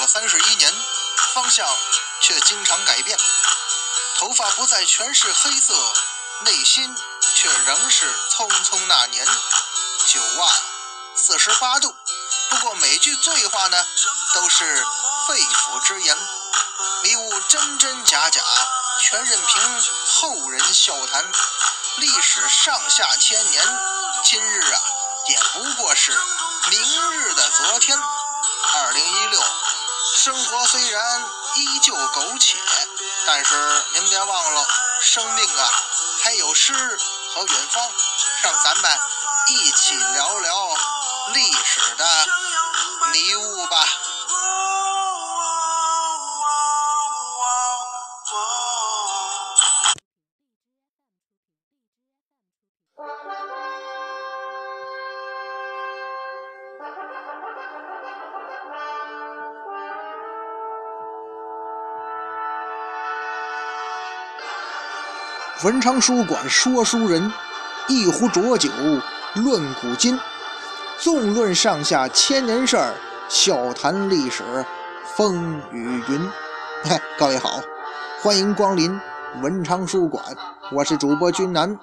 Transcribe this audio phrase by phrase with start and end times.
[0.00, 0.74] 了三十一年，
[1.34, 1.68] 方向
[2.22, 3.18] 却经常改变。
[4.16, 5.74] 头发不再全是黑色，
[6.40, 6.96] 内心
[7.34, 9.26] 却仍是匆匆那年。
[10.06, 10.54] 九万，
[11.14, 11.94] 四十八度。
[12.48, 13.86] 不过每句醉话呢，
[14.34, 14.84] 都是
[15.28, 16.16] 肺腑之言，
[17.02, 18.42] 迷雾真真假假，
[19.02, 21.30] 全任凭后人笑谈。
[21.96, 23.62] 历史上下千年，
[24.24, 24.80] 今日啊，
[25.28, 26.18] 也不过是
[26.70, 27.98] 明日的昨天。
[30.22, 31.24] 生活虽然
[31.56, 32.58] 依旧苟且。
[33.26, 34.68] 但是您别忘了，
[35.00, 35.72] 生命啊，
[36.22, 37.90] 还有诗和远方，
[38.42, 38.98] 让咱们
[39.48, 40.76] 一起聊聊
[41.32, 42.26] 历史的
[43.12, 43.82] 迷雾吧。
[65.62, 67.30] 文昌书馆说书人，
[67.86, 68.70] 一壶浊酒
[69.34, 70.18] 论古今，
[70.96, 72.94] 纵论上下千年事儿，
[73.28, 74.64] 笑谈历史
[75.14, 76.30] 风雨云。
[76.82, 77.60] 嗨 各位好，
[78.22, 78.98] 欢迎光临
[79.42, 80.24] 文昌书馆，
[80.72, 81.78] 我是主播君南，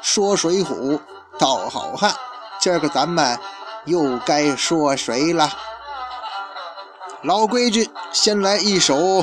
[0.00, 0.98] 说水浒
[1.38, 2.14] 道好汉，
[2.58, 3.38] 今儿个咱们
[3.84, 5.50] 又该说谁了？
[7.22, 9.22] 老规矩，先来一首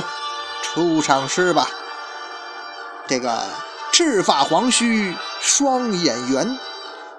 [0.62, 1.66] 出场诗吧。
[3.08, 3.42] 这个。
[3.98, 6.56] 赤发黄须双眼圆，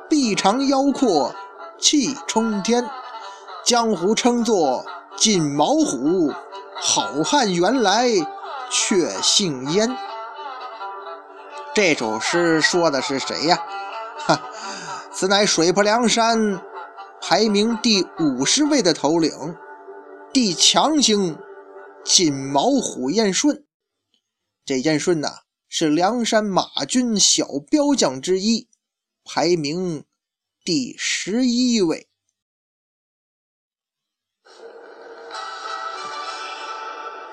[0.10, 1.36] 臂长腰阔
[1.78, 2.90] 气冲天，
[3.66, 4.86] 江湖称作
[5.18, 6.34] 锦毛虎，
[6.78, 8.08] 好汉原来
[8.72, 9.94] 却姓燕。
[11.76, 13.62] 这首诗说的是谁呀？
[14.16, 14.42] 哈，
[15.12, 16.62] 此乃水泊梁山
[17.20, 19.34] 排名第五十位的头领，
[20.32, 21.38] 地强星
[22.06, 23.66] 锦毛虎燕顺。
[24.64, 25.28] 这燕顺呐。
[25.72, 28.68] 是梁山马军小标将之一，
[29.24, 30.04] 排名
[30.66, 32.08] 第十一位。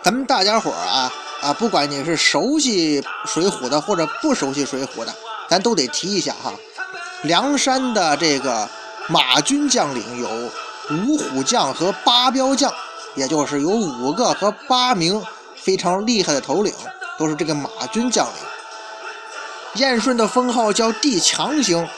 [0.02, 1.10] 咱们大家伙啊
[1.40, 5.16] 啊，不管你是熟悉水浒的或者不熟悉水浒的，
[5.48, 6.54] 咱都得提一下哈。
[7.22, 8.68] 梁山的这个
[9.08, 10.28] 马军将领有
[10.90, 12.70] 五虎将和八彪将，
[13.14, 15.24] 也就是有五个和八名
[15.56, 16.74] 非常厉害的头领。
[17.18, 18.34] 都是这个马军将领，
[19.74, 21.88] 燕顺的封号叫帝强星，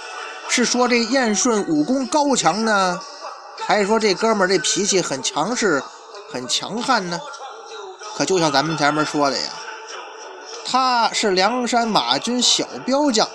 [0.49, 3.01] 是说这燕顺武功高强呢，
[3.67, 5.83] 还是说这哥们儿这脾气很强势、
[6.33, 7.21] 很强悍呢？
[8.17, 9.51] 可就像咱们前面说的呀，
[10.65, 13.29] 他是梁山马军小彪将，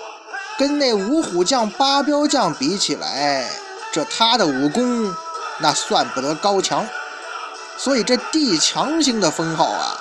[0.58, 3.48] 跟那五虎将、八彪将比起来，
[3.92, 5.14] 这他的武功
[5.58, 6.86] 那算不得高强，
[7.78, 10.00] 所以这帝强星的封号啊。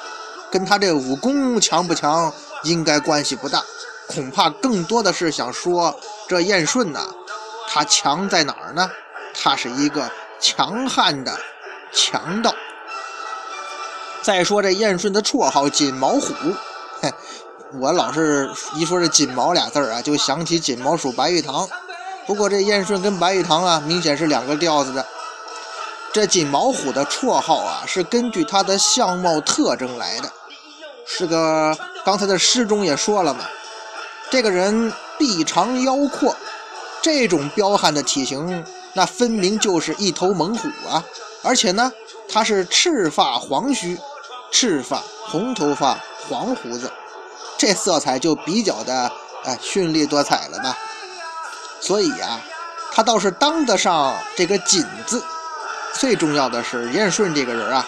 [0.53, 2.31] 跟他这武功强不强
[2.61, 3.63] 应该关系不大，
[4.05, 5.99] 恐怕更多的是想说
[6.29, 7.09] 这燕顺呐，
[7.67, 8.87] 他强在哪儿呢？
[9.33, 10.07] 他是一个
[10.39, 11.35] 强悍的
[11.91, 12.53] 强盗。
[14.21, 16.35] 再说这燕顺的绰号锦毛虎，
[17.01, 17.11] 嘿，
[17.79, 21.67] 我老是一说这锦毛俩字儿啊，就想起锦毛鼠白玉堂。
[22.27, 25.03] 不过这燕顺跟白玉堂啊，明显是两个调子的。
[26.13, 30.31] 这锦毛虎的绰号啊，是根据他的相貌特征来的。
[31.05, 33.45] 是个，刚才的诗中也说了嘛，
[34.29, 36.35] 这个人臂长腰阔，
[37.01, 41.03] 这种彪悍的体型，那分明就是一头猛虎啊！
[41.43, 41.91] 而且呢，
[42.29, 43.99] 他是赤发黄须，
[44.51, 45.99] 赤发红头发
[46.29, 46.91] 黄胡子，
[47.57, 49.11] 这色彩就比较的
[49.43, 50.77] 哎绚丽多彩了吧？
[51.79, 52.39] 所以呀，
[52.93, 55.23] 他倒是当得上这个锦字。
[55.93, 57.87] 最重要的是，燕顺这个人啊。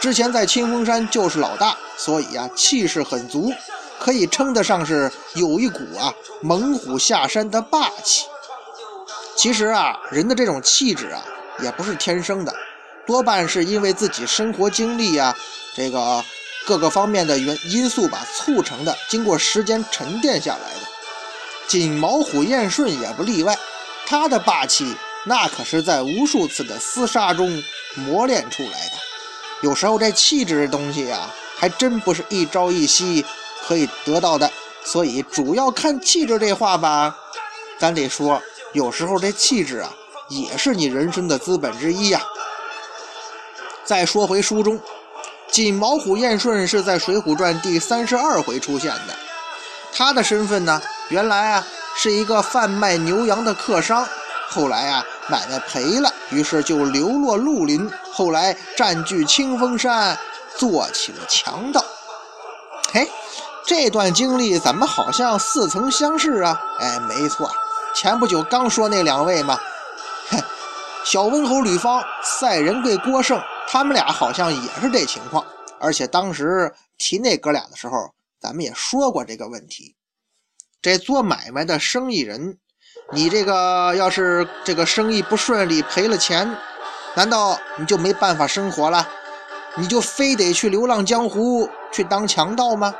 [0.00, 3.52] 之前在清风山就是老大，所以呀气势很足，
[3.98, 8.26] 可以称得上是有一股啊猛虎下山的霸气。
[9.36, 11.24] 其实啊人的这种气质啊
[11.60, 12.54] 也不是天生的，
[13.06, 15.34] 多半是因为自己生活经历呀
[15.74, 16.24] 这个
[16.64, 20.86] 各个方面的原因素吧促成的，经过时间沉淀下来的。
[21.66, 23.58] 锦毛虎燕顺也不例外，
[24.06, 27.62] 他的霸气那可是在无数次的厮杀中
[27.94, 29.07] 磨练出来的。
[29.60, 33.24] 有时候这气质这东西呀，还真不是一朝一夕
[33.66, 34.50] 可以得到的，
[34.84, 37.16] 所以主要看气质这话吧，
[37.78, 38.40] 咱得说，
[38.72, 39.92] 有时候这气质啊，
[40.28, 42.20] 也是你人生的资本之一呀。
[43.84, 44.78] 再说回书中，
[45.50, 49.16] 锦毛虎燕顺是在《水浒传》第三十二回出现的，
[49.92, 51.66] 他的身份呢，原来啊
[51.96, 54.06] 是一个贩卖牛羊的客商，
[54.48, 60.18] 后来啊买卖赔了，于是就流落绿林，后来占据清风山，
[60.56, 61.84] 做起了强盗。
[62.92, 63.08] 嘿，
[63.66, 66.60] 这段经历怎么好像似曾相识啊？
[66.80, 67.50] 哎，没错，
[67.94, 69.58] 前不久刚说那两位嘛，
[71.04, 75.44] 小温侯吕方、赛仁贵郭胜，他们俩好像也是这情况。
[75.80, 79.94] 而且当时提那哥俩的时候，咱们也说过这个问题。
[80.80, 82.58] 这做买卖的生意人，
[83.12, 86.56] 你这个要是这个生意不顺利，赔了钱，
[87.14, 89.08] 难道你就没办法生活了？
[89.76, 92.94] 你就非得去流浪江湖去当强盗吗？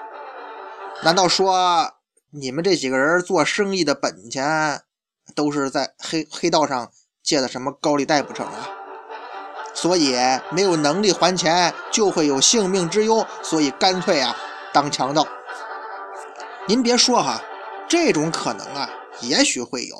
[1.02, 1.92] 难道说
[2.30, 4.80] 你们这几个人做生意的本钱
[5.34, 6.90] 都是在黑黑道上
[7.22, 8.70] 借的什么高利贷不成啊？
[9.74, 10.16] 所以
[10.50, 14.34] 没有能力还钱，就会有性命之忧，所以干脆啊
[14.72, 15.26] 当强盗。
[16.66, 17.42] 您别说哈，
[17.86, 18.88] 这种可能啊
[19.20, 19.96] 也许会有，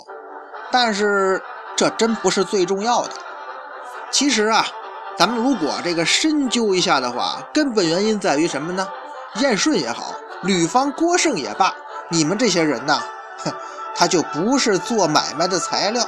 [0.71, 1.43] 但是
[1.77, 3.11] 这真不是最重要的。
[4.11, 4.67] 其实啊。
[5.19, 8.89] 咱们如果这个深究一下的话，根本原因在于什么呢？
[9.41, 11.75] 燕顺也好，吕方、郭胜也罢，
[12.09, 13.03] 你们这些人呐，
[13.39, 13.53] 哼，
[13.97, 16.07] 他就不是做买卖的材料。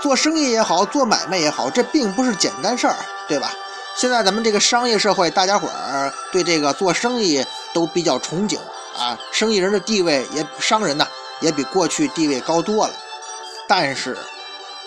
[0.00, 2.96] 做生意也好，做买卖也好，这并不是简单事儿，
[3.28, 3.52] 对吧？
[3.94, 8.58] 现在咱们这个商业社会，大家伙儿对这个做生意都比较憧憬
[8.98, 11.06] 啊，生意人的地位也，商人呢
[11.40, 12.94] 也比过去地位高多了。
[13.68, 14.16] 但是，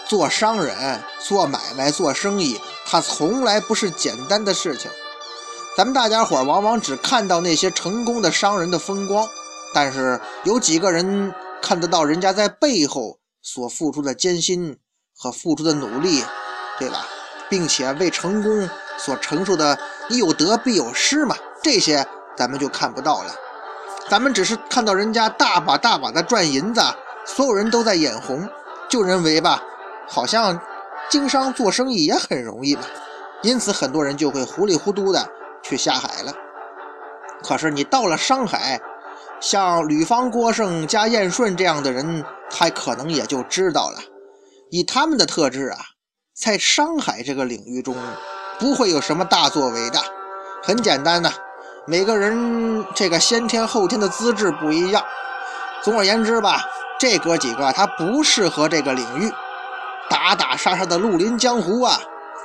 [0.08, 2.60] 做商人、做买卖、做生意。
[2.86, 4.90] 它从来不是简单的事情，
[5.78, 9.28] 咱们大家伙往往只看到那些成功的商人的风光，
[9.74, 14.78] 但是有几个人看得到人家在背后所付出的艰辛
[15.16, 16.24] 和付出的努力，
[16.80, 17.06] 对吧？
[17.48, 22.06] 并且为成功所承受的，你有得必有失嘛，这些
[22.38, 23.36] 咱们就看不到了。
[24.10, 26.82] 咱们只是看到人家大把大把的赚银子，
[27.26, 28.50] 所有人都在眼红，
[28.90, 29.62] 就认为吧，
[30.08, 30.60] 好像。
[31.10, 32.84] 经商做生意也很容易嘛，
[33.42, 35.28] 因此很多人就会糊里糊涂的
[35.64, 36.32] 去下海了。
[37.42, 38.80] 可是你到了商海，
[39.40, 43.98] 像吕方、郭胜加燕顺这样的人，他可能也就知道了，
[44.70, 45.80] 以他们的特质啊，
[46.36, 47.96] 在商海这个领域中，
[48.60, 50.00] 不会有什么大作为的。
[50.62, 51.32] 很简单呐，
[51.90, 55.04] 每个人这个先天后天的资质不一样。
[55.82, 56.62] 总而言之吧，
[57.00, 59.34] 这哥几个他不适合这个领域。
[60.08, 61.98] 打打杀杀的绿林江湖啊，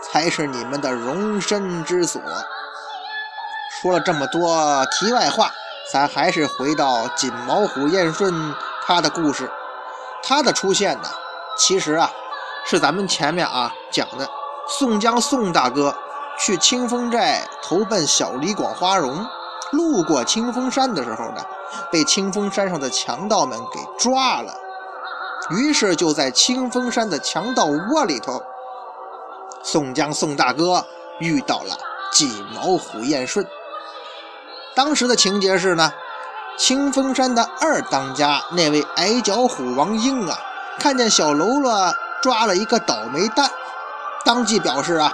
[0.02, 2.22] 才是你们的容身之所。
[3.82, 5.50] 说了这么多题外话，
[5.92, 8.32] 咱还是回到锦毛虎燕顺
[8.86, 9.50] 他的故事。
[10.22, 11.08] 他的出现呢，
[11.58, 12.10] 其实啊，
[12.64, 14.26] 是咱们前面啊讲的
[14.66, 15.94] 宋江宋大哥
[16.38, 19.24] 去清风寨投奔小李广花荣，
[19.72, 21.42] 路过清风山的时候呢，
[21.90, 24.52] 被清风山上的强盗们给抓了。
[25.50, 28.42] 于是就在清风山的强盗窝里头，
[29.62, 30.84] 宋江宋大哥
[31.20, 31.76] 遇到了
[32.10, 33.46] 锦毛虎燕顺。
[34.74, 35.92] 当时的情节是呢，
[36.58, 40.36] 清风山的二当家那位矮脚虎王英啊，
[40.78, 43.50] 看见小喽啰抓了一个倒霉蛋，
[44.24, 45.12] 当即表示啊，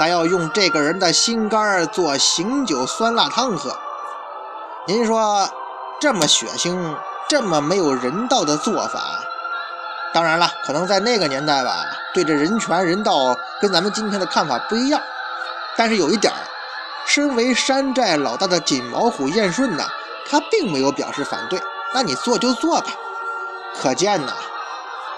[0.00, 3.76] 咱要用这个人的心肝做醒酒酸辣汤喝。
[4.86, 5.46] 您说
[6.00, 6.96] 这么血腥、
[7.28, 9.20] 这么没有人道的做法？
[10.14, 14.98] 当然了，可能在那个年代吧，对这人权人道跟咱们今天的看法不一样。
[15.76, 16.32] 但是有一点，
[17.04, 19.84] 身为山寨老大的锦毛虎燕顺呢，
[20.26, 21.60] 他并没有表示反对。
[21.92, 22.86] 那你做就做吧。
[23.78, 24.32] 可见呐，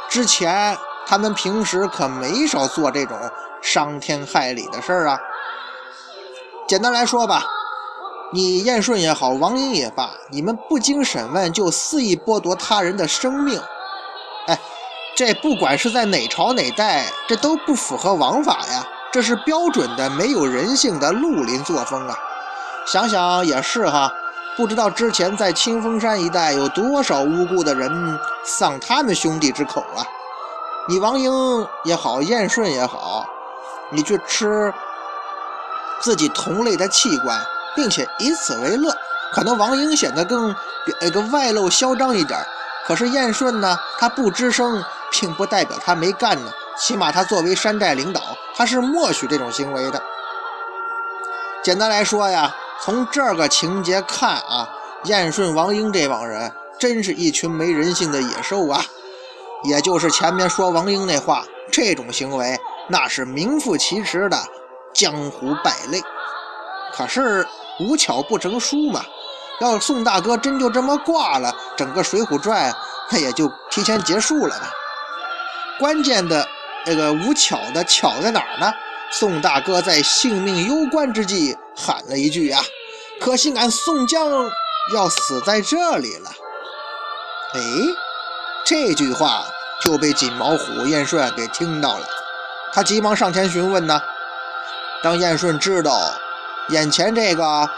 [0.09, 3.17] 之前他们平时可没少做这种
[3.63, 5.19] 伤天害理的事儿啊。
[6.69, 7.45] 简单来说吧，
[8.35, 13.59] 你燕顺也好，王英也罢，你们不经审问就肆意剥夺他人的生命，
[14.49, 14.59] 哎。
[15.15, 18.83] 这不管是在哪朝哪代，这都不符合王法呀！
[19.13, 22.17] 这是标准的没有人性的绿林作风啊！
[22.87, 24.11] 想想也是哈，
[24.57, 30.01] 不知道之前在清风山一带有多少无辜的人丧他们兄弟之口啊！
[30.89, 31.31] 你王英
[31.85, 33.27] 也好，燕顺也好，
[33.93, 34.73] 你去吃
[36.01, 37.41] 自己同类的器官，
[37.77, 38.93] 并且以此为乐，
[39.33, 40.55] 可能王英显得更
[41.01, 42.39] 那个外露嚣张一点，
[42.87, 44.83] 可是燕顺呢，他不吱声。
[45.15, 48.23] 并不代表他没干呢，起码他作为山寨领导，
[48.57, 50.03] 他是默许这种行为的。
[51.63, 54.67] 简单来说呀，从这个情节看啊，
[55.05, 58.83] 燕顺、王英这帮人真是一群没人性的野兽啊！
[59.65, 62.59] 也就是前面说王英那话，这种行为
[62.89, 64.39] 那是名副其实的
[64.93, 66.03] 江湖败类。
[66.93, 67.47] 可是
[67.81, 69.05] 无巧不成书嘛，
[69.61, 72.71] 要宋大哥真就这么挂了，整个《水浒传》
[73.11, 74.71] 那也就提前结束了吧。
[75.79, 76.47] 关键的
[76.85, 78.73] 这个无巧的巧在哪儿呢？
[79.11, 82.63] 宋大哥在性命攸关之际喊了一句啊
[83.21, 84.51] ：“可惜俺宋江
[84.95, 86.31] 要死在这里了。”
[87.55, 87.61] 哎，
[88.65, 89.45] 这句话
[89.83, 92.07] 就被锦毛虎燕顺给听到了，
[92.73, 94.01] 他急忙上前询问呢。
[95.03, 96.15] 当燕顺知道
[96.69, 97.69] 眼前这个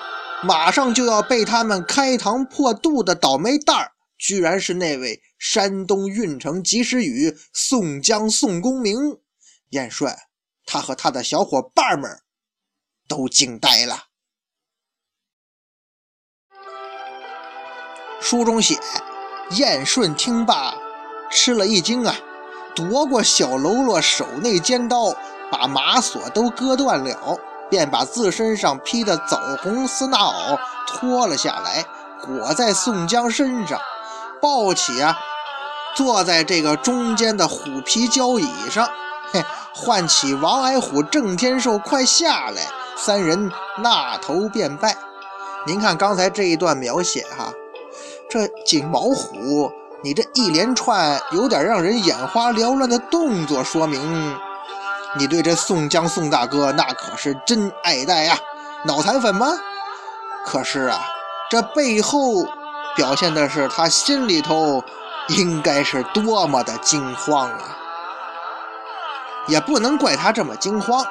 [0.43, 8.99] 马上就要被他们开膛破肚的倒霉蛋儿，居然是那位山东运城及时雨宋江宋公明，
[9.71, 10.15] 燕顺
[10.67, 12.21] 他和他的小伙伴们
[13.09, 14.05] 都惊呆了。
[18.21, 18.79] 书中写，
[19.53, 20.75] 燕顺听罢
[21.31, 22.15] 吃了一惊啊，
[22.75, 25.15] 夺过小喽啰手内尖刀。
[25.51, 27.39] 把马锁都割断了，
[27.71, 31.85] 便把自身上披的枣红丝衲袄脱了下来，
[32.21, 33.79] 裹在宋江身上，
[34.41, 35.17] 抱起啊，
[35.95, 38.89] 坐在这个中间的虎皮交椅上，
[39.31, 42.63] 嘿，唤起王矮虎、郑天寿快下来，
[42.97, 44.97] 三人纳头便拜。
[45.67, 47.53] 您看刚才这一段描写哈，
[48.29, 49.71] 这锦毛虎，
[50.05, 54.37] 你这一连串有点让人眼花缭乱的动作，说明。
[55.17, 58.37] 你对这宋江宋大哥那可是真爱戴呀，
[58.85, 59.47] 脑残粉吗？
[60.45, 61.01] 可是啊，
[61.51, 62.45] 这背后
[62.95, 64.85] 表现的是他心里头
[65.29, 67.79] 应该是多么的惊慌啊！
[69.47, 71.03] 也不能怪他这么惊慌。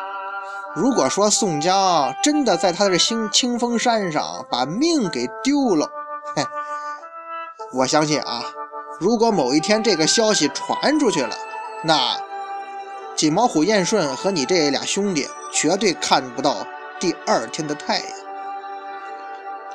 [0.76, 5.90] 如果说宋江真的在他的青清风山上把命给丢了，
[6.36, 6.46] 嘿，
[7.72, 8.44] 我相信啊，
[9.00, 11.36] 如果某一天这个消息传出去了，
[11.84, 12.18] 那……
[13.16, 16.66] 金毛虎燕顺和你这俩兄弟绝对看不到
[17.00, 18.08] 第二天的太阳。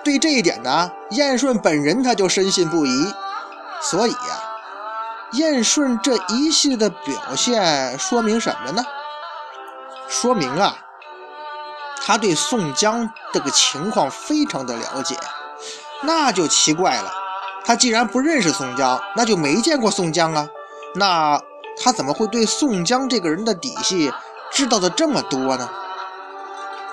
[0.03, 3.15] 对这一点呢，燕顺本人他就深信不疑。
[3.81, 4.43] 所以呀，
[5.35, 8.85] 燕顺这一系列的表现说明什么呢？
[10.09, 10.77] 说明啊，
[12.03, 15.17] 他对宋江这个情况非常的了解。
[16.03, 17.13] 那就奇怪了，
[17.69, 20.49] 他既然不认识宋江，那就没见过宋江啊。
[20.95, 21.39] 那。
[21.81, 24.13] 他怎么会对宋江这个人的底细
[24.51, 25.69] 知道的这么多呢？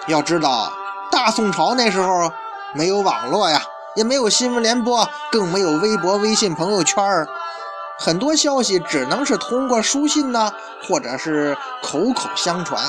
[0.05, 0.71] 要知道，
[1.11, 2.31] 大宋朝那时候
[2.75, 3.59] 没有网络呀，
[3.95, 7.27] 也没有新闻联播，更没有微博、微信朋友圈儿，
[7.97, 10.53] 很多消息只能是通过书信呢，
[10.87, 12.79] 或者是口口相传。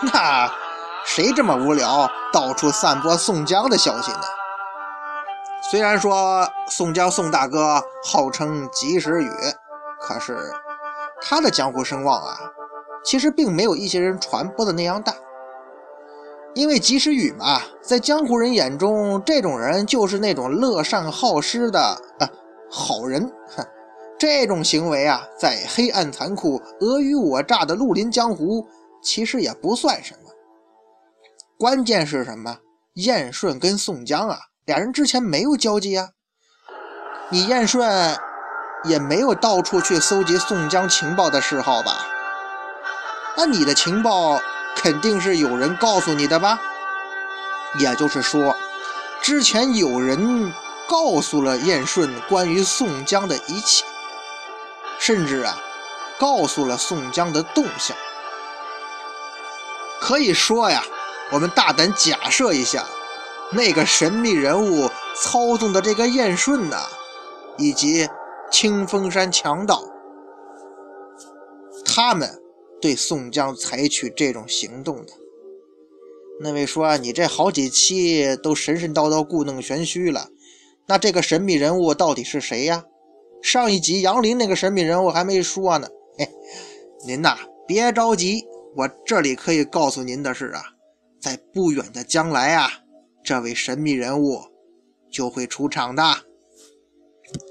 [0.00, 0.50] 那
[1.04, 4.22] 谁这么无聊，到处散播宋江的消息呢？
[5.60, 9.30] 虽然说宋江宋大哥号称及时雨，
[10.00, 10.36] 可是。
[11.20, 12.38] 他的江湖声望啊，
[13.04, 15.12] 其实并没有一些人传播的那样大。
[16.54, 22.30] 因为及时雨嘛，在江湖人眼中，这种人就是那种乐善好施的啊
[22.70, 23.28] 好人。
[23.48, 23.66] 哼，
[24.16, 28.64] 这种行为啊，在黑暗残酷、尔虞我诈的绿林江湖，
[29.02, 30.30] 其实也不算什么。
[31.58, 32.58] 关键是什么？
[32.94, 34.38] 燕顺跟宋江啊，
[34.68, 36.10] 俩人之前没有交集啊。
[37.30, 38.16] 你燕顺。
[38.84, 42.06] 也没有到处去搜集宋江情报的嗜好吧？
[43.36, 44.40] 那你的情报
[44.76, 46.60] 肯定是有人告诉你的吧？
[47.80, 48.56] 也就是说，
[49.20, 50.54] 之前有人
[50.88, 53.84] 告诉了燕顺关于宋江的一切，
[55.00, 55.58] 甚至啊，
[56.20, 57.96] 告诉了宋江的动向。
[60.00, 60.84] 可以说呀，
[61.32, 62.84] 我们大胆假设一下，
[63.52, 64.88] 那个神秘人物
[65.22, 66.76] 操纵的这个燕顺呐，
[67.56, 68.08] 以及。
[68.50, 69.84] 清风山强盗，
[71.84, 72.40] 他们
[72.80, 75.12] 对宋江采取这种行动的。
[76.40, 80.30] 那位说啊：“你这好几期都神神叨叨、故弄玄虚了，
[80.86, 82.86] 那这个神秘人物到底是谁呀？”
[83.44, 85.86] 上一集杨林那个神秘人物还没说呢。
[86.16, 86.26] 嘿，
[87.06, 87.36] 您呐，
[87.66, 90.62] 别着急，我这里可以告诉您的是啊，
[91.20, 92.70] 在不远的将来啊，
[93.28, 94.40] 这位神秘人物
[95.10, 96.02] 就会出场的。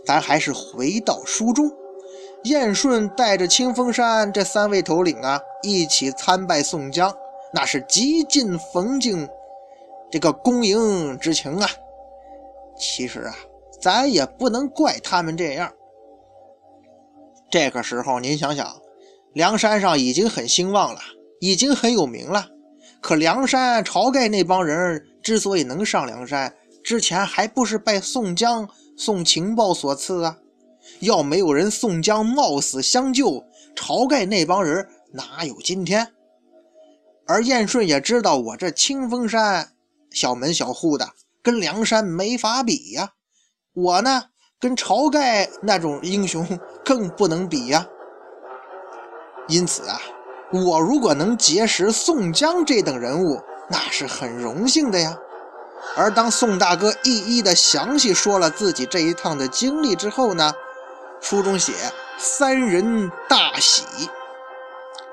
[0.07, 1.71] 咱还是回到书中，
[2.45, 7.15] 燕顺带着清风山这三位头领啊，一起参拜宋江，
[7.53, 9.29] 那是极尽逢敬
[10.09, 11.69] 这个恭迎之情啊。
[12.75, 13.35] 其实啊，
[13.79, 15.71] 咱也不能怪他们这样。
[17.51, 18.81] 这个时候，您想想，
[19.31, 20.99] 梁山上已经很兴旺了，
[21.39, 22.47] 已经很有名了。
[22.99, 28.69] 可梁山晁盖那帮人之所以能上梁山，之前还不是拜宋江？
[28.95, 30.37] 送情报所赐啊！
[31.01, 33.43] 要没有人宋江冒死相救，
[33.75, 36.13] 晁盖那帮人哪有今天？
[37.25, 39.73] 而燕顺也知道我这清风山
[40.11, 41.09] 小门小户的，
[41.43, 43.11] 跟梁山没法比呀。
[43.73, 44.27] 我呢，
[44.61, 47.85] 跟晁盖那种英雄更不能比呀。
[49.49, 49.99] 因此啊，
[50.53, 55.17] 我如果能结识宋江这等人物，那是很荣幸的呀。
[55.95, 60.53] 而当宋大哥一一的详细说了自己这一趟的经历之后呢，
[61.21, 61.73] 书中写
[62.17, 63.83] 三人大喜。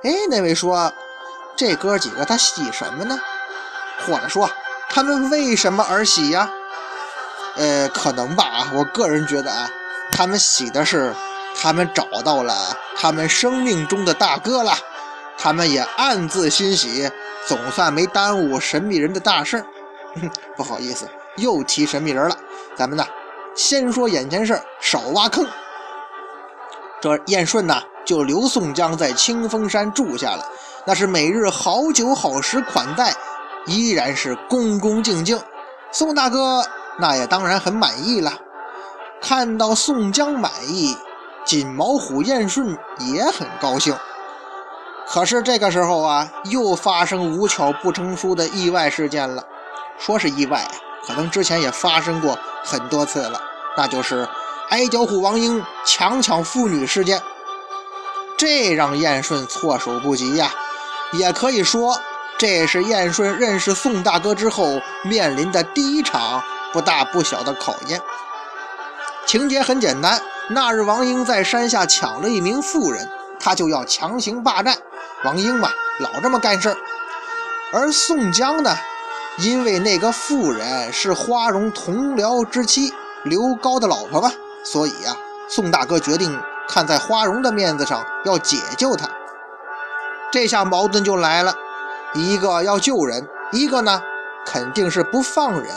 [0.03, 0.93] 哎，那位说，
[1.57, 3.19] 这哥几个他喜什么呢？
[4.07, 4.51] 或者说，
[4.91, 6.51] 他们为什么而喜呀？
[7.57, 9.71] 呃，可能吧，我个人觉得啊，
[10.11, 11.15] 他们喜的是
[11.57, 14.77] 他们找到了他们生命中的大哥了，
[15.39, 17.11] 他们也暗自欣喜，
[17.47, 19.67] 总算没耽误神秘人的大事儿。
[20.57, 22.37] 不好意思，又提神秘人了。
[22.77, 23.05] 咱们呢，
[23.55, 25.47] 先说眼前事儿，少挖坑。
[27.01, 30.47] 这燕顺呢，就留宋江在清风山住下了，
[30.87, 33.13] 那是每日好酒好食款待，
[33.67, 35.39] 依然是恭恭敬敬。
[35.93, 36.65] 宋大哥
[36.99, 38.33] 那也当然很满意了。
[39.21, 40.97] 看到宋江满意，
[41.45, 43.95] 锦毛虎燕顺也很高兴。
[45.07, 49.45] 可是这个时候啊，又发生无巧不成书的意外事件了。
[49.99, 50.71] 说是意外啊，
[51.07, 53.41] 可能之前也发生过很多次了，
[53.77, 54.27] 那就是
[54.71, 57.23] 矮脚虎王英强抢妇女事件，
[58.37, 60.51] 这让燕顺措手不及呀。
[61.13, 61.97] 也可以说，
[62.39, 66.43] 这是燕顺认识宋大哥之后面临的第一场
[66.73, 68.01] 不大不小的考验。
[69.27, 73.09] 情节很简单，那日王英在山下抢了一名妇人，
[73.39, 74.77] 他就要强行霸占。
[75.25, 76.77] 王英嘛，老这么干事儿，
[77.73, 78.77] 而宋江呢？
[79.39, 82.93] 因为那个妇人是花荣同僚之妻
[83.25, 84.31] 刘高的老婆嘛，
[84.63, 85.17] 所以呀，
[85.49, 86.39] 宋大哥决定
[86.69, 89.09] 看在花荣的面子上要解救她。
[90.31, 91.55] 这下矛盾就来了，
[92.15, 94.03] 一个要救人，一个呢
[94.45, 95.69] 肯定是不放人。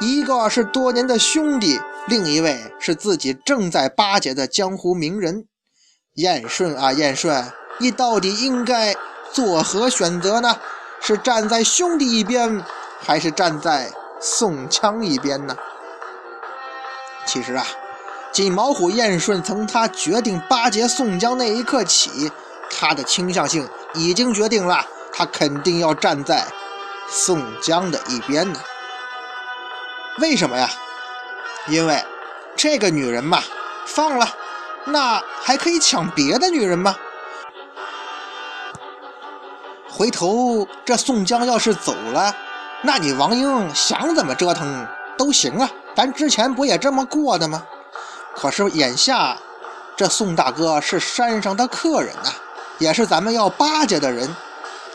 [0.00, 5.46] 一个是多年的兄弟，另一位是自己正在巴结的江湖名人。
[6.14, 7.44] 燕顺啊，燕顺，
[7.78, 8.94] 你到底应该
[9.32, 10.56] 作何选择呢？
[11.00, 12.64] 是站在兄弟一边？
[13.00, 15.56] 还是站在宋江一边呢？
[17.24, 17.64] 其实啊，
[18.32, 22.32] 锦毛虎燕顺从他决定巴结宋江那一刻起，
[22.68, 26.44] 他的倾向性已经决定了，他肯定要站在
[27.08, 28.58] 宋江的一边呢。
[30.18, 30.68] 为什么呀？
[31.68, 32.04] 因为
[32.56, 33.40] 这个女人嘛，
[33.86, 34.28] 放了，
[34.86, 36.96] 那还可以抢别的女人吗？
[39.98, 42.32] 回头这宋江要是走了。
[42.82, 47.64] 那你王英想怎么折腾都行啊，咱之前不也这么过的吗？
[48.36, 49.36] 可是眼下
[49.96, 52.30] 这宋大哥是山上的客人呐，
[52.78, 54.32] 也是咱们要巴结的人，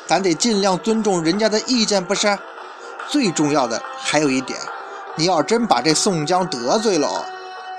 [0.07, 2.39] 咱得尽量尊重人家的意见，不是？
[3.09, 4.57] 最重要的还有一点，
[5.17, 7.25] 你要真把这宋江得罪了，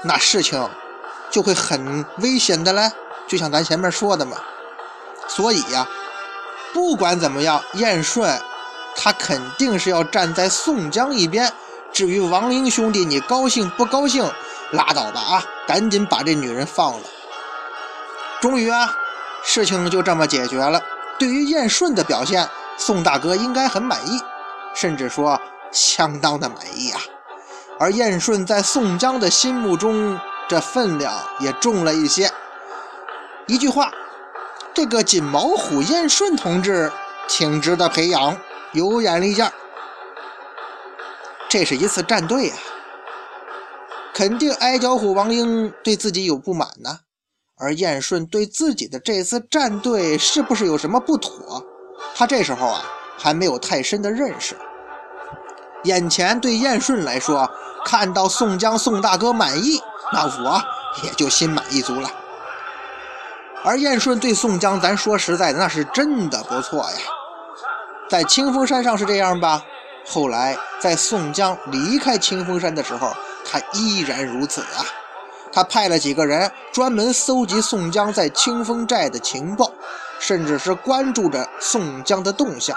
[0.02, 0.68] 那事情
[1.30, 2.92] 就会很危险的嘞。
[3.26, 4.36] 就像咱前面说的嘛，
[5.26, 5.88] 所以呀，
[6.74, 8.38] 不管怎么样，燕顺。
[8.96, 11.50] 他肯定是要站在宋江一边。
[11.92, 14.30] 至于王英兄弟，你高兴不高兴？
[14.72, 15.44] 拉倒吧啊！
[15.66, 17.06] 赶紧把这女人放了。
[18.40, 18.92] 终于啊，
[19.44, 20.80] 事情就这么解决了。
[21.18, 24.20] 对于燕顺的表现，宋大哥应该很满意，
[24.74, 27.00] 甚至说相当的满意啊。
[27.78, 32.30] 而燕顺在宋江的心目中，这分量也重了一些。
[33.46, 33.92] 一句话，
[34.74, 36.90] 这个锦毛虎燕顺同志
[37.28, 38.36] 挺值得培养。
[38.72, 39.52] 有眼力见儿，
[41.48, 42.56] 这是一次站队啊！
[44.12, 46.98] 肯定矮脚虎王英对自己有不满呢，
[47.56, 51.64] 而燕顺对自己的这次站队是不是有什么不妥？
[52.16, 52.82] 他这时候啊
[53.16, 54.56] 还没有太深的认识。
[55.84, 57.48] 眼前对燕顺来说，
[57.84, 59.80] 看到宋江宋大哥满意，
[60.12, 60.60] 那我
[61.04, 62.10] 也就心满意足了。
[63.64, 66.98] 而燕顺对宋江，咱说实在的，那是真的不错呀。
[68.10, 69.62] 在清风山上是这样吧？
[70.06, 73.10] 后来在宋江离开清风山的时候，
[73.50, 74.84] 他依然如此啊。
[75.50, 79.72] 他派了几个人专门搜集宋江在清风寨的情报，
[80.18, 82.76] 甚至是关注着宋江的动向。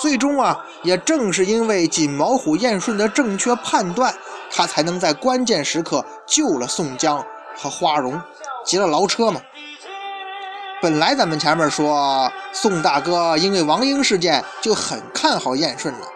[0.00, 4.14] 最终啊，也正是因为锦毛虎燕顺的正确判断，
[4.52, 7.24] 他才能在关键时刻救了宋江
[7.56, 8.20] 和花荣，
[8.64, 9.40] 劫了牢车嘛。
[10.82, 16.06] 本来咱们前面说宋大哥因为王英事件就很看好燕顺了，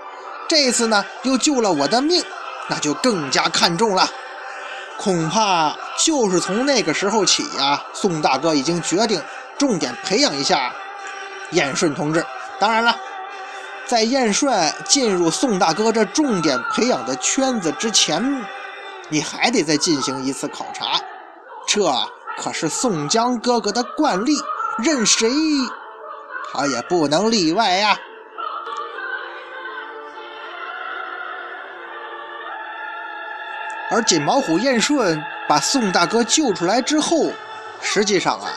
[0.49, 2.23] 这次呢又救了我的命，
[2.69, 4.09] 那就更加看重了。
[4.99, 9.23] 恐怕就是从那个时候起呀，宋大哥已经决定
[9.57, 10.75] 重点培养一下
[11.53, 12.25] 燕顺同志。
[12.59, 12.95] 当然了，
[13.87, 18.45] 在燕顺进入宋大哥这重点培养的圈子之前，
[19.09, 21.01] 你还得再进行一次考察。
[21.67, 21.89] 这
[22.39, 24.37] 可是宋江哥哥的惯例。
[24.81, 25.29] 任谁
[26.53, 27.99] 他也不能例外呀。
[33.91, 37.33] 而金毛虎燕顺把宋大哥救出来之后，
[37.81, 38.53] 实际上啊，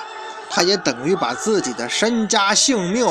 [0.47, 3.07] 他也等于把自己的身家性命，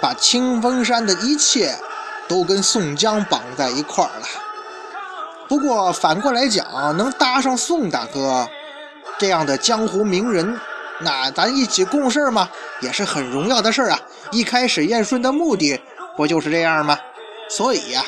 [0.00, 1.78] 把清风山的一切
[2.26, 4.26] 都跟宋江绑在一块儿了。
[5.46, 8.48] 不过反过来讲，能搭上宋大哥
[9.24, 10.60] 这样的江湖名人，
[11.00, 12.46] 那咱一起共事嘛，
[12.80, 13.98] 也是很荣耀的事儿啊。
[14.30, 15.80] 一开始燕顺的目的
[16.14, 16.98] 不就是这样吗？
[17.48, 18.04] 所以呀，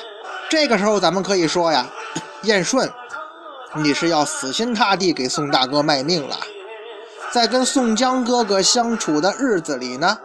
[0.50, 1.86] 这个时候咱们可以说呀。
[2.42, 2.92] 燕顺，
[3.76, 6.36] 你是要死心塌地给宋大哥卖命了。
[7.30, 10.18] 在跟宋江哥哥相处的日子里呢，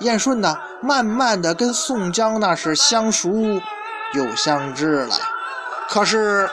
[0.00, 3.60] 燕顺呢，慢慢的跟宋江那是相熟
[4.12, 5.14] 又相知了。
[5.88, 6.50] 可是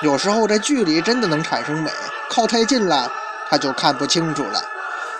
[0.00, 1.90] 有时候这距离真的能产生美，
[2.28, 3.10] 靠太近了
[3.48, 4.62] 他就看不清楚了。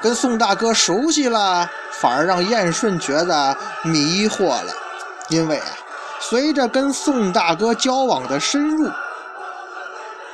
[0.00, 4.72] 跟宋大哥熟悉了，反而让燕顺觉得迷惑了，
[5.28, 5.66] 因为啊，
[6.20, 8.88] 随着跟宋大哥交往的深入。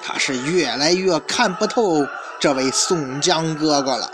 [0.03, 2.07] 他是越来越看不透
[2.39, 4.13] 这位宋江哥哥了。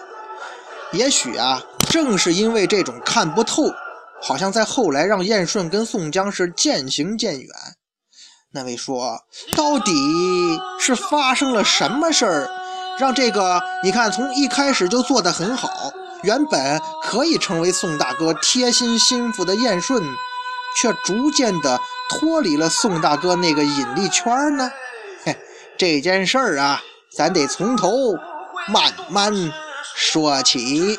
[0.93, 3.65] 也许啊，正是因为这种看不透，
[4.23, 7.49] 好像在后来让燕顺跟宋江是渐行渐远。
[8.53, 9.23] 那位说，
[9.57, 9.93] 到底
[10.81, 12.51] 是发生了什么事儿，
[12.99, 15.71] 让这个你看从一开始就做得很好，
[16.25, 20.03] 原本可以成为宋大哥贴心心腹的燕顺，
[20.77, 24.71] 却逐渐的脱离了宋大哥那个引力圈呢？
[25.25, 25.37] 嘿
[25.79, 26.83] 这件事儿啊，
[27.17, 28.17] 咱得从头
[28.69, 29.33] 慢慢
[29.95, 30.99] 说起。